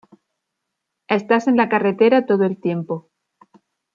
[1.09, 3.11] Estás en la carretera todo el tiempo.